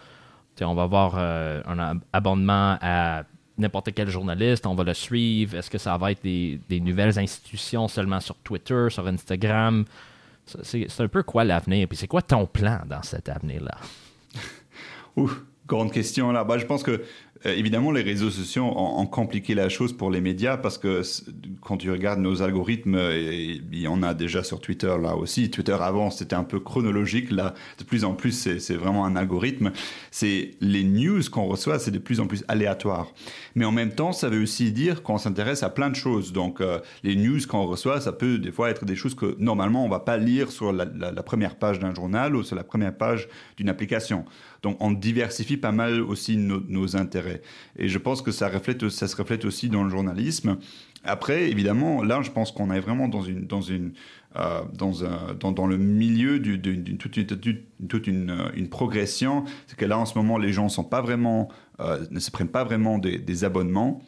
[0.60, 3.24] on va avoir euh, un abonnement à
[3.58, 5.56] n'importe quel journaliste, on va le suivre?
[5.56, 9.86] Est-ce que ça va être des, nouvelles institutions seulement sur Twitter, sur Instagram?
[10.46, 11.88] C'est un peu quoi l'avenir?
[11.88, 13.76] Puis c'est quoi ton plan dans cet avenir-là?
[15.68, 16.44] Grande question là.
[16.44, 17.02] Bah, je pense que
[17.46, 21.02] euh, évidemment, les réseaux sociaux ont, compliqué la chose pour les médias parce que
[21.62, 25.50] quand tu regardes nos algorithmes, il y en a déjà sur Twitter là aussi.
[25.50, 27.30] Twitter avant, c'était un peu chronologique.
[27.30, 29.72] Là, de plus en plus, c'est vraiment un algorithme.
[30.10, 33.12] C'est les news qu'on reçoit, c'est de plus en plus aléatoire.
[33.54, 36.32] Mais en même temps, ça veut aussi dire qu'on s'intéresse à plein de choses.
[36.32, 39.84] Donc, euh, les news qu'on reçoit, ça peut des fois être des choses que normalement
[39.84, 43.28] on va pas lire sur la première page d'un journal ou sur la première page
[43.56, 44.24] d'une application.
[44.62, 47.27] Donc on diversifie pas mal aussi nos, intérêts.
[47.76, 50.58] Et je pense que ça, se reflète aussi dans le journalisme.
[51.04, 53.22] Après, évidemment, là, je pense qu'on est vraiment dans
[54.36, 54.62] euh,
[55.66, 57.26] le milieu d'une toute,
[57.88, 59.44] toute une, progression.
[59.66, 60.68] C'est que là, en ce moment, les gens
[61.80, 64.02] euh, ne se prennent pas vraiment des abonnements.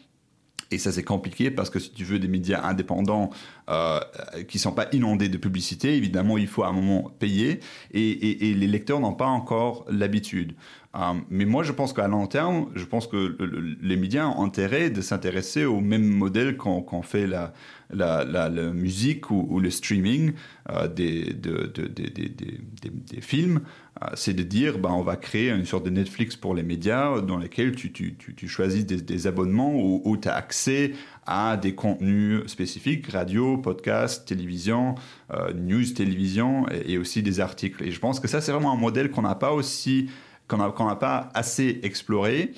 [0.71, 3.31] Et ça, c'est compliqué parce que si tu veux des médias indépendants
[3.69, 3.99] euh,
[4.47, 7.61] qui ne sont pas inondés de publicité, évidemment, il faut à un moment payer.
[7.93, 10.55] Et, les lecteurs n'ont pas encore l'habitude.
[10.95, 13.37] Euh, mais moi, je pense qu'à long terme, je pense que
[13.81, 17.53] les médias ont intérêt de s'intéresser au même modèle qu'on fait la,
[17.93, 20.33] la, musique ou, le streaming
[20.71, 23.61] euh, des, de, de, des, films,
[24.03, 27.21] euh, c'est de dire ben, on va créer une sorte de Netflix pour les médias
[27.21, 30.93] dans lesquels tu, tu, tu, choisis des, abonnements où, tu as accès
[31.27, 34.95] à des contenus spécifiques, radio, podcast, télévision,
[35.33, 37.85] euh, news, télévision et, aussi des articles.
[37.85, 40.11] Et je pense que ça, c'est vraiment un modèle qu'on n'a pas aussi,
[40.49, 42.53] qu'on n'a pas assez exploré.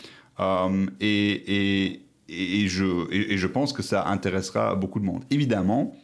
[1.01, 2.02] et, et
[2.33, 5.25] et, je, et, je pense que ça intéressera beaucoup de monde.
[5.31, 5.95] Évidemment,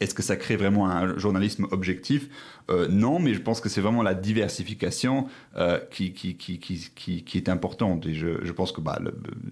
[0.00, 2.28] est-ce que ça crée vraiment un journalisme objectif?
[2.70, 7.36] Euh, Non, mais je pense que c'est vraiment la diversification euh, qui, qui, qui, qui,
[7.36, 8.06] est importante.
[8.06, 9.00] Et je, je pense que bah,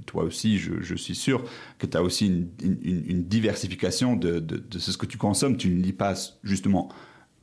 [0.06, 1.44] toi aussi, je, je, suis sûr
[1.78, 2.26] que tu as aussi
[2.62, 5.56] une, diversification de, de, de, ce que tu consommes.
[5.56, 6.88] Tu ne lis pas justement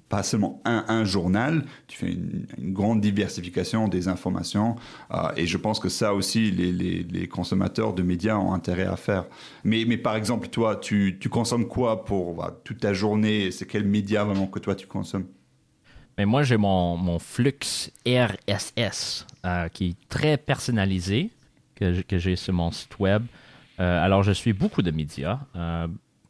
[0.09, 4.75] pas seulement un, journal, tu fais une, grande diversification des informations.
[5.11, 9.25] Euh, et je pense que ça aussi, les, consommateurs de médias ont intérêt à faire.
[9.63, 14.23] Mais, par exemple, toi, tu, consommes quoi pour bah, toute ta journée C'est quel média
[14.23, 15.25] vraiment que toi tu consommes?
[16.17, 21.29] Mais moi, j'ai mon, mon, flux RSS euh, qui est très personnalisé,
[21.75, 23.23] que j'ai sur mon site web.
[23.79, 25.39] Euh, alors, je suis beaucoup de médias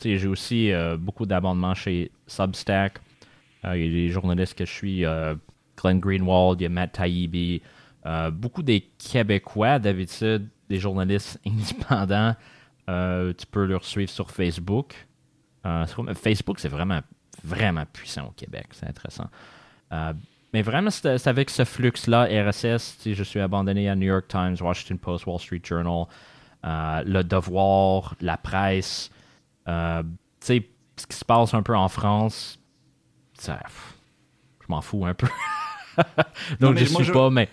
[0.03, 2.99] j'ai aussi beaucoup d'abonnements chez Substack.
[3.75, 5.03] Il y a des journalistes que je suis,
[5.77, 7.61] Glenn Greenwald, il y a Matt Taibbi,
[8.31, 12.35] beaucoup des Québécois d'habitude, des journalistes indépendants.
[12.87, 14.93] tu peux leur suivre sur Facebook.
[16.15, 17.01] Facebook, c'est vraiment,
[17.43, 18.67] vraiment puissant au Québec.
[18.71, 19.29] C'est intéressant.
[20.53, 24.97] Mais vraiment, c'est avec ce flux-là, RSS, je suis abandonné à New York Times, Washington
[24.97, 26.05] Post, Wall Street Journal,
[26.65, 29.11] euh, Le Devoir, la presse.
[29.67, 30.03] Euh,
[30.39, 32.59] ce qui se passe un peu en France,
[33.37, 33.59] ça,
[34.61, 35.27] je m'en fous un peu.
[36.59, 37.49] Donc, je ne suis pas, mais.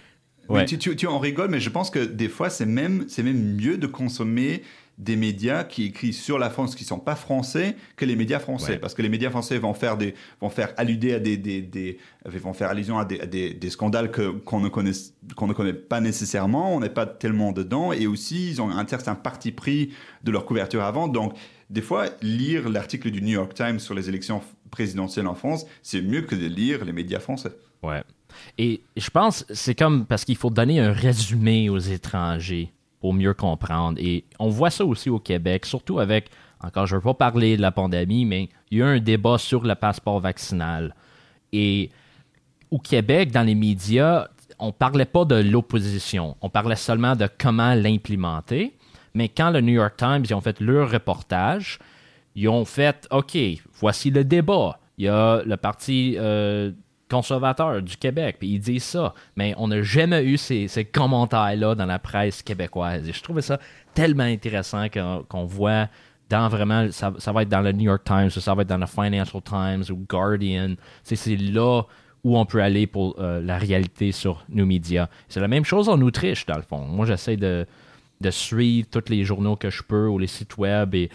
[0.48, 0.66] Ouais.
[0.66, 3.78] tu, tu, tu, en rigoles, mais je pense que des fois, c'est même, même mieux
[3.78, 4.62] de consommer
[4.98, 8.78] des médias qui écrivent sur la France qui sont pas français que les médias français
[8.78, 11.98] parce que les médias français vont faire des vont faire alluder à des, des, des
[12.24, 14.92] vont faire allusion à des, des, des scandales qu'on ne connaît
[15.34, 18.86] qu'on ne connaît pas nécessairement on n'est pas tellement dedans et aussi ils ont un
[18.86, 19.92] certain parti pris
[20.22, 21.34] de leur couverture avant donc
[21.70, 26.02] des fois lire l'article du New York Times sur les élections présidentielles en France c'est
[26.02, 28.02] mieux que de lire les médias français ouais
[28.58, 32.72] et je pense c'est comme parce qu'il faut donner un résumé aux étrangers
[33.04, 33.98] pour mieux comprendre.
[34.00, 37.54] Et on voit ça aussi au Québec, surtout avec, encore je ne veux pas parler
[37.58, 40.94] de la pandémie, mais il y a eu un débat sur le passeport vaccinal.
[41.52, 41.90] Et
[42.70, 47.28] au Québec, dans les médias, on ne parlait pas de l'opposition, on parlait seulement de
[47.38, 48.74] comment l'implémenter.
[49.12, 51.80] Mais quand le New York Times ils ont fait leur reportage,
[52.34, 53.36] ils ont fait OK,
[53.74, 54.78] voici le débat.
[54.98, 56.72] Il y a le parti euh,
[57.10, 59.14] conservateurs du Québec, puis ils disent ça.
[59.36, 63.08] Mais on n'a jamais eu ces, commentaires-là dans la presse québécoise.
[63.08, 63.58] Et je trouvais ça
[63.94, 64.86] tellement intéressant
[65.28, 65.88] qu'on voit
[66.30, 68.86] dans vraiment, ça, va être dans le New York Times, ça va être dans le
[68.86, 70.74] Financial Times ou Guardian.
[71.02, 71.82] C'est là
[72.24, 75.08] où on peut aller pour euh, la réalité sur nos médias.
[75.28, 76.80] C'est la même chose en Autriche, dans le fond.
[76.86, 77.66] Moi, j'essaie de,
[78.22, 81.10] de suivre tous les journaux que je peux ou les sites web et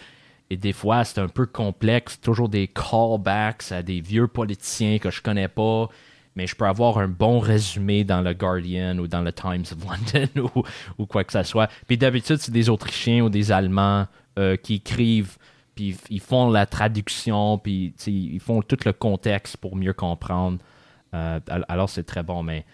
[0.50, 5.08] et des fois, c'est un peu complexe, toujours des callbacks à des vieux politiciens que
[5.08, 5.88] je connais pas,
[6.34, 9.78] mais je peux avoir un bon résumé dans le Guardian ou dans le Times of
[9.84, 10.50] London
[10.98, 11.70] ou, quoi que ce soit.
[11.86, 14.08] Puis d'habitude, c'est des Autrichiens ou des Allemands
[14.40, 15.38] euh, qui écrivent,
[15.76, 20.58] puis ils font la traduction, puis ils font tout le contexte pour mieux comprendre.
[21.14, 22.64] Euh, alors c'est très bon, mais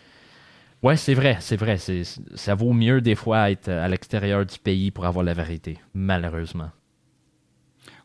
[0.83, 1.77] ouais, c'est vrai, c'est vrai.
[1.77, 6.71] Ça vaut mieux des fois être à l'extérieur du pays pour avoir la vérité, malheureusement.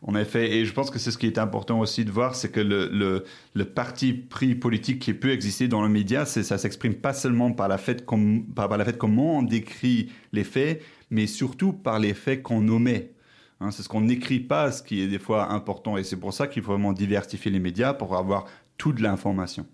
[0.04, 2.50] En effet, et je pense que c'est ce qui est important aussi de voir, c'est
[2.50, 7.52] que le, parti pris politique qui peut exister dans le média, ça s'exprime pas seulement
[7.52, 8.04] par la, fait
[8.56, 13.12] par, la fait comment on décrit les faits, mais surtout par les faits qu'on nommait.
[13.60, 16.34] Hein, c'est ce qu'on n'écrit pas, ce qui est des fois important, et c'est pour
[16.34, 18.46] ça qu'il faut vraiment diversifier les médias pour avoir
[18.80, 19.68] toute l'information.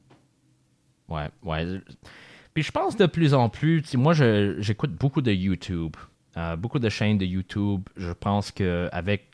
[1.08, 1.80] Ouais, ouais.
[2.54, 5.96] Puis je pense de plus en plus, moi j'écoute beaucoup de YouTube,
[6.36, 7.88] euh, beaucoup de chaînes de YouTube.
[7.96, 9.32] Je pense qu'avec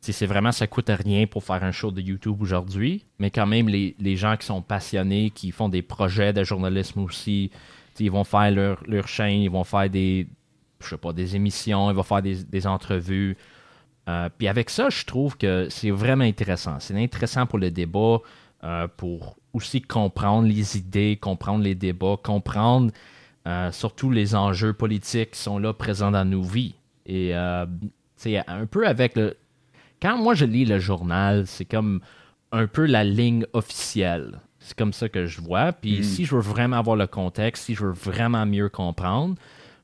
[0.00, 3.68] c'est vraiment, ça coûte rien pour faire un show de YouTube aujourd'hui, mais quand même,
[3.68, 7.50] les, gens qui sont passionnés, qui font des projets de journalisme aussi,
[7.98, 10.26] ils vont faire leur, leur, chaîne, ils vont faire des,
[10.80, 13.36] je sais pas, des émissions, ils vont faire des, entrevues.
[14.08, 16.80] Euh, puis avec ça, je trouve que c'est vraiment intéressant.
[16.80, 18.18] C'est intéressant pour le débat,
[18.64, 22.90] euh, pour aussi comprendre les idées, comprendre les débats, comprendre
[23.46, 26.74] euh, surtout les enjeux politiques qui sont là présents dans nos vies.
[27.04, 27.32] Et
[28.16, 29.36] c'est un peu avec le,
[30.00, 32.00] quand moi je lis le journal, c'est comme
[32.52, 34.40] un peu la ligne officielle.
[34.58, 35.72] C'est comme ça que je vois.
[35.72, 36.02] Puis hmm.
[36.02, 39.36] si je veux vraiment avoir le contexte, si je veux vraiment mieux comprendre,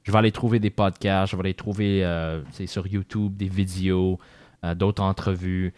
[0.03, 4.19] je vais aller trouver des podcasts, je vais aller trouver euh, sur YouTube des vidéos,
[4.65, 5.73] euh, d'autres entrevues.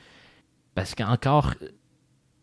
[0.74, 1.54] Parce qu'encore,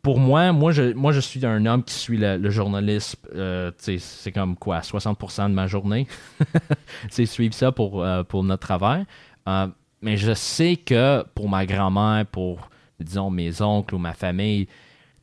[0.02, 4.32] pour moi, moi je, moi je suis un homme qui suit le, journalisme, euh, c'est
[4.32, 6.08] comme quoi, 60% de ma journée.
[7.10, 9.06] c'est suivre ça pour, pour notre travail.
[10.06, 14.68] Mais je sais que pour ma grand-mère, pour, disons, mes oncles ou ma famille,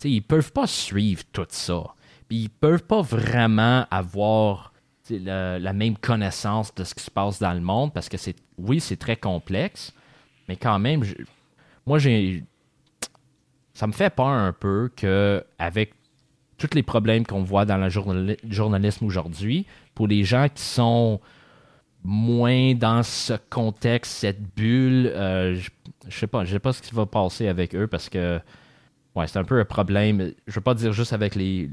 [0.02, 1.84] ils peuvent pas suivre tout ça.
[2.28, 4.72] Puis ils peuvent pas vraiment avoir
[5.08, 8.80] la même connaissance de ce qui se passe dans le monde parce que c'est, oui,
[8.80, 9.92] c'est très complexe,
[10.48, 11.04] mais quand même,
[11.86, 12.42] moi, j'ai.
[13.74, 15.94] Ça me fait peur un peu que avec
[16.58, 19.64] tous les problèmes qu'on voit dans le journalisme aujourd'hui,
[19.94, 21.20] pour les gens qui sont
[22.04, 25.06] moins dans ce contexte, cette bulle.
[25.06, 25.54] Euh,
[26.08, 28.40] je, sais pas, je sais pas ce qui va passer avec eux parce que
[29.14, 30.32] ouais, c'est un peu un problème.
[30.46, 31.70] Je veux pas dire juste avec les,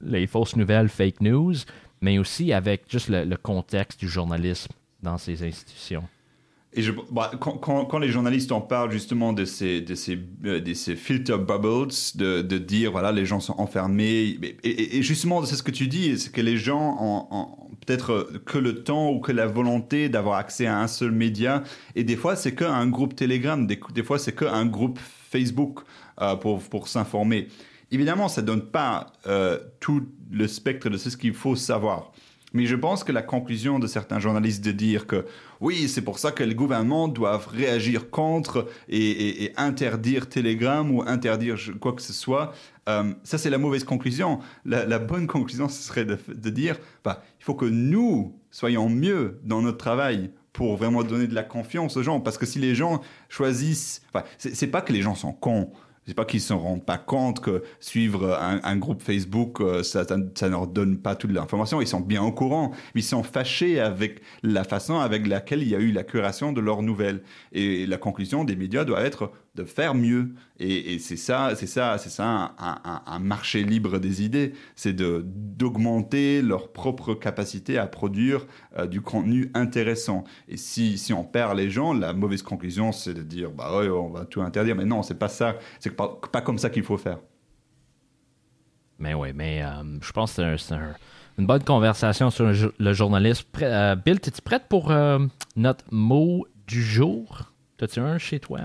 [0.00, 1.54] les fausses nouvelles, fake news,
[2.00, 6.04] mais aussi avec juste le, contexte du journalisme dans ces institutions.
[6.74, 9.84] Et bah, quand, les journalistes en parlent justement de ces,
[10.44, 15.70] euh, filter bubbles, de, dire voilà les gens sont enfermés, et, justement c'est ce que
[15.70, 20.10] tu dis, c'est que les gens en peut-être que le temps ou que la volonté
[20.10, 21.62] d'avoir accès à un seul média.
[21.94, 24.98] Et des fois, c'est qu'un groupe Telegram, des, des fois, c'est qu'un groupe
[25.30, 25.80] Facebook
[26.20, 27.48] euh, pour, pour s'informer.
[27.90, 32.12] Évidemment, ça ne donne pas euh, tout le spectre de ce qu'il faut savoir.
[32.54, 35.26] Mais je pense que la conclusion de certains journalistes de dire que
[35.60, 41.56] oui, c'est pour ça que les gouvernements doivent réagir contre et, interdire Telegram ou interdire
[41.80, 42.52] quoi que ce soit,
[42.88, 44.38] euh, ça c'est la mauvaise conclusion.
[44.64, 49.60] La, bonne conclusion, ce serait de, dire, bah, il faut que nous soyons mieux dans
[49.60, 52.20] notre travail pour vraiment donner de la confiance aux gens.
[52.20, 55.70] Parce que si les gens choisissent, enfin, c'est pas que les gens sont cons
[56.08, 60.16] c'est pas qu'ils se rendent pas compte que suivre un, groupe Facebook, euh, ça, ça,
[60.16, 61.82] ne leur donne pas toute l'information.
[61.82, 65.74] Ils sont bien au courant, ils sont fâchés avec la façon avec laquelle il y
[65.74, 67.20] a eu la curation de leurs nouvelles.
[67.52, 70.30] Et la conclusion des médias doit être de faire mieux.
[70.60, 74.52] Et, c'est ça, c'est ça, c'est ça un, marché libre des idées.
[74.76, 78.46] C'est d'augmenter leur propre capacité à produire
[78.78, 80.24] euh, du contenu intéressant.
[80.48, 84.10] Et si, si on perd les gens, la mauvaise conclusion, c'est de dire bah on
[84.10, 84.76] va tout interdire.
[84.76, 85.56] Mais non, c'est pas ça.
[85.80, 87.18] C'est pas, pas comme ça qu'il faut faire.
[88.98, 90.74] Mais oui, mais euh, je pense que c'est
[91.38, 92.46] une bonne conversation sur
[92.78, 93.46] le, journalisme.
[93.62, 94.92] Euh, Bill, es-tu prête pour
[95.56, 97.52] notre mot du jour?
[97.76, 98.58] T'as-tu un chez toi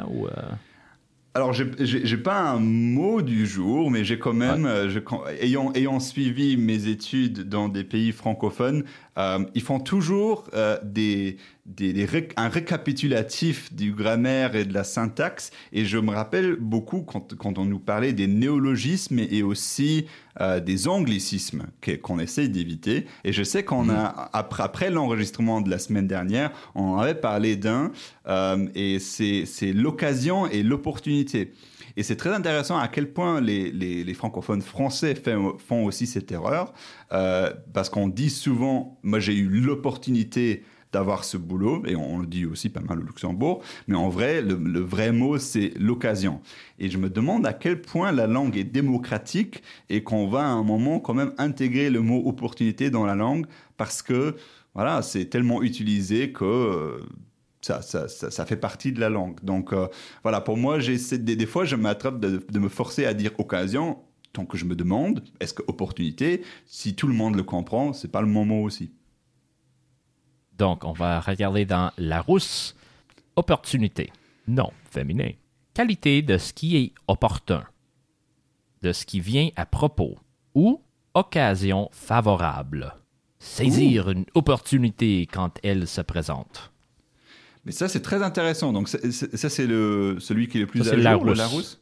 [1.36, 4.88] alors, j'ai pas un mot du jour, mais j'ai quand même, euh,
[5.42, 8.84] ayant, ayant suivi mes études dans des pays francophones,
[9.18, 15.52] euh, ils font toujours euh, des, des, un récapitulatif du grammaire et de la syntaxe.
[15.72, 20.06] Et je me rappelle beaucoup quand, quand on nous parlait des néologismes et aussi
[20.66, 21.68] des anglicismes
[22.02, 23.06] qu'on essaye d'éviter.
[23.24, 24.30] Et je sais qu'on a, mm.
[24.34, 27.92] après, après l'enregistrement de la semaine dernière, on avait parlé d'un,
[28.74, 31.54] et c'est l'occasion et l'opportunité.
[31.96, 35.16] Et c'est très intéressant à quel point les, francophones français
[35.58, 36.74] font aussi cette erreur,
[37.12, 42.28] euh, parce qu'on dit souvent, moi j'ai eu l'opportunité d'avoir ce boulot, et on, le
[42.28, 46.40] dit aussi pas mal au Luxembourg, mais en vrai, le, vrai mot, c'est l'occasion.
[46.78, 50.50] Et je me demande à quel point la langue est démocratique et qu'on va à
[50.50, 54.36] un moment quand même intégrer le mot opportunité dans la langue, parce que,
[54.76, 56.46] voilà, c'est tellement utilisé que...
[56.46, 57.00] Euh,
[57.66, 59.44] ça, ça, ça, fait partie de la langue.
[59.44, 59.88] Donc euh,
[60.22, 63.32] voilà, pour moi, j'essaie des, des fois, je m'attrape de, de, me forcer à dire
[63.40, 64.00] occasion,
[64.34, 68.12] tant que je me demande, est-ce que opportunité, si tout le monde le comprend, c'est
[68.12, 68.92] pas le moment aussi.
[70.58, 72.76] Donc, on va regarder dans la rousse,
[73.36, 74.12] opportunité,
[74.48, 75.32] non, féminin.
[75.74, 77.64] Qualité de ce qui est opportun,
[78.82, 80.18] de ce qui vient à propos,
[80.54, 80.82] ou
[81.14, 82.96] occasion favorable.
[83.40, 86.73] Saisir une opportunité quand elle se présente.
[87.66, 88.74] Mais ça, c'est très intéressant.
[88.74, 89.00] Donc, ça,
[89.50, 91.80] c'est le, celui qui est le plus à jour, le Larousse.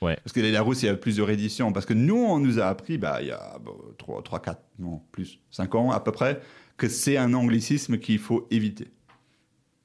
[0.00, 0.16] Ouais.
[0.22, 1.72] Parce que les Larousse, il y a plusieurs rééditions.
[1.72, 3.58] Parce que nous, on nous a appris, bah, il y a
[3.98, 6.40] 3, 3, 4, non, plus, 5 ans à peu près,
[6.76, 8.88] que c'est un anglicisme qu'il faut éviter.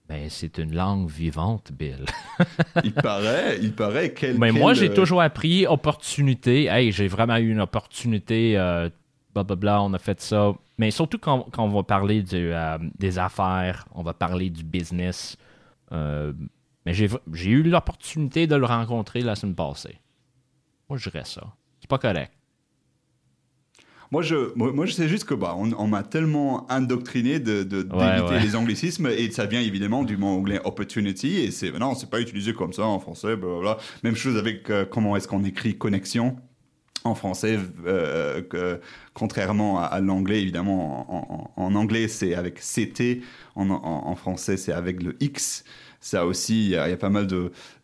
[0.08, 2.06] Ben, c'est une langue vivante, Bill.
[2.84, 4.14] il paraît, il paraît.
[4.14, 6.66] Quel, Mais moi, j'ai toujours appris opportunité.
[6.66, 8.58] Hey, j'ai vraiment eu une opportunité.
[8.58, 8.90] Euh,
[9.34, 10.54] blablabla, on a fait ça.
[10.78, 15.38] Mais surtout quand, on va parler euh, des affaires, on va parler du business.
[15.92, 16.34] Euh,
[16.86, 20.00] mais j'ai eu l'opportunité de le rencontrer la semaine passée.
[20.90, 21.54] Moi, je dirais ça.
[21.80, 22.32] C'est pas correct.
[24.12, 28.56] Moi, je, moi, je sais juste que bah, on, m'a tellement indoctriné de, d'éviter les
[28.56, 32.54] anglicismes et ça vient évidemment du mot anglais opportunity et c'est non, c'est pas utilisé
[32.54, 33.36] comme ça en français.
[33.36, 33.78] Blablabla.
[34.04, 36.36] Même chose avec euh, comment est-ce qu'on écrit connexion
[37.04, 38.42] en français, euh,
[39.14, 43.22] contrairement à, l'anglais, évidemment, en, anglais c'est avec CT,
[43.56, 45.64] en, français c'est avec le X.
[46.00, 47.28] Ça aussi, il y, a pas mal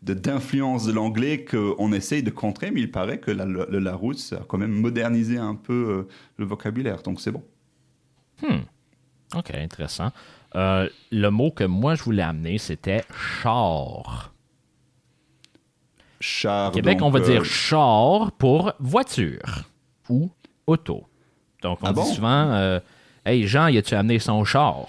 [0.02, 4.44] d'influences de, l'anglais qu'on essaye de contrer, mais il paraît que la, le Larousse a
[4.46, 7.42] quand même modernisé un peu euh, le vocabulaire, donc c'est bon.
[8.42, 8.60] Hmm.
[9.34, 10.10] Ok, intéressant.
[10.56, 13.04] Euh, le mot que moi je voulais amener, c'était
[13.42, 14.34] char.
[16.20, 16.68] Char.
[16.68, 19.64] Au Québec, on va dire euh, char pour voiture
[20.10, 20.30] ou
[20.66, 21.06] auto.
[21.62, 22.78] Donc, on ah dit souvent euh,
[23.24, 24.88] Hey Jean, y a-tu amené son char?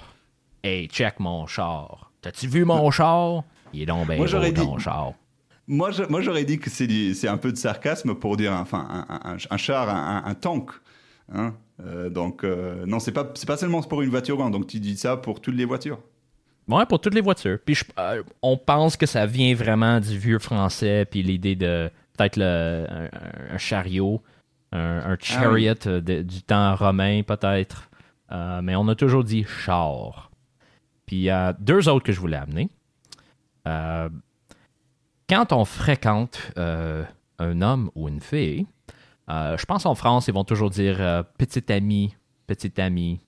[0.62, 2.12] Hey, check mon char.
[2.22, 3.44] T'as-tu vu mon char?
[3.74, 5.14] Il est donc bien beau, ton char.
[5.68, 10.34] Moi, j'aurais dit que c'est un peu de sarcasme pour dire enfin, un, char, un,
[10.34, 10.72] tank.
[11.34, 11.54] Hein
[11.86, 15.40] euh, donc, non, c'est pas, pas seulement pour une voiture, donc tu dis ça pour
[15.40, 16.00] toutes les voitures.
[16.72, 17.60] Ouais, pour toutes les voitures.
[17.66, 22.42] Puis euh, on pense que ça vient vraiment du vieux français, puis l'idée de peut-être
[22.42, 23.10] un,
[23.54, 24.22] un, chariot,
[24.72, 27.90] un, ah chariot euh, du temps romain peut-être.
[28.32, 30.32] Euh, mais on a toujours dit char.
[31.06, 32.70] Puis il y a deux autres que je voulais amener.
[35.28, 38.66] quand on fréquente un homme ou une fille,
[39.28, 42.16] je pense en France, ils vont toujours dire petit ami,
[42.48, 43.20] petit ami,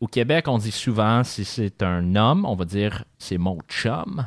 [0.00, 4.26] au Québec, on dit souvent, si c'est un homme, on va dire c'est mon chum.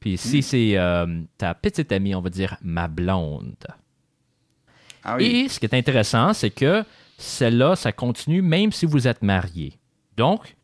[0.00, 3.66] Puis si c'est euh, ta petite amie, on va dire ma blonde.
[5.02, 5.24] Ah oui.
[5.24, 6.84] Et ce qui est intéressant, c'est que
[7.16, 9.78] celle-là, ça continue même si vous êtes marié.
[10.16, 10.56] Donc,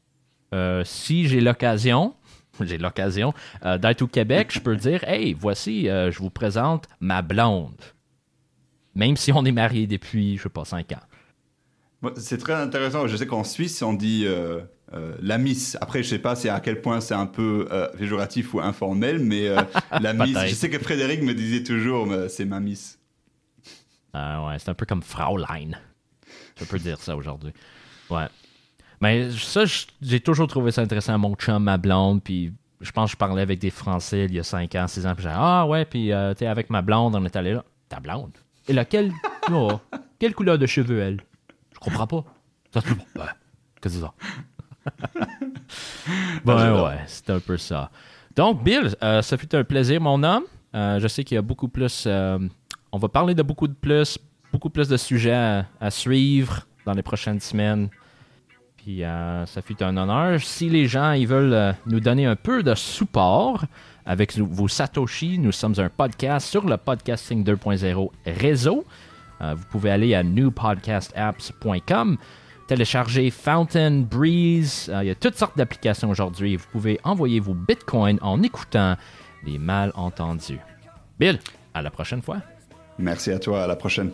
[0.52, 2.14] euh, si j'ai l'occasion,
[2.60, 3.32] j'ai l'occasion
[3.64, 7.80] euh, d'être au Québec, je peux dire, hey, voici, je vous présente ma blonde.
[8.94, 11.00] Même si on est marié depuis, je sais pas, cinq ans.
[12.16, 13.06] C'est très intéressant.
[13.06, 14.60] Je sais qu'en Suisse, on dit euh,
[14.92, 15.76] euh, la miss.
[15.80, 19.48] Après, je sais pas à quel point c'est un peu euh, péjoratif ou informel, mais
[19.48, 19.60] euh,
[20.00, 20.36] la miss.
[20.46, 22.98] Je sais que Frédéric me disait toujours, c'est ma miss.
[24.12, 25.70] Ah ouais, c'est un peu comme Fraulein.
[26.58, 27.52] Je peux dire ça aujourd'hui.
[28.10, 28.26] Ouais.
[29.00, 29.64] Mais ça,
[30.02, 33.42] j'ai toujours trouvé ça intéressant, mon chum, ma blonde, puis je pense que je parlais
[33.42, 36.10] avec des Français il y a 5 ans, 6 ans, puis j'ai Ah ouais, puis
[36.36, 37.64] t'es avec ma blonde, on est allé là.
[37.88, 38.32] Ta blonde?
[38.68, 39.12] Et laquelle?
[39.52, 39.80] Oh,
[40.20, 41.20] quelle couleur de cheveux, elle?
[41.80, 42.24] Je comprends pas.
[42.72, 43.20] Ça se peut pas.
[43.22, 43.28] Ouais.
[43.80, 44.12] Qu'est-ce que c'est ça?
[46.44, 46.86] ben j'adore.
[46.88, 47.90] ouais, c'est un peu ça.
[48.36, 50.44] Donc, Bill, euh, ça fut un plaisir, mon homme.
[50.74, 52.04] Euh, je sais qu'il y a beaucoup plus.
[52.06, 52.38] euh,
[52.92, 54.18] on va parler de beaucoup de plus,
[54.52, 57.88] beaucoup plus de sujets à, à suivre dans les prochaines semaines.
[58.76, 60.40] Puis euh, ça fut un honneur.
[60.40, 63.64] Si les gens ils veulent euh, nous donner un peu de support
[64.06, 68.84] avec vos Satoshi, nous sommes un podcast sur le podcasting 2.0 réseau.
[69.42, 72.16] Euh, vous pouvez aller à newpodcastapps.com,
[72.66, 74.90] télécharger Fountain, Breeze.
[74.92, 76.56] euh, il y a toutes sortes d'applications aujourd'hui.
[76.56, 78.96] Vous pouvez envoyer vos bitcoins en écoutant
[79.44, 80.60] les malentendus.
[81.18, 81.38] Bill,
[81.74, 82.38] à la prochaine fois.
[82.98, 83.64] Merci à toi.
[83.64, 84.12] À la prochaine.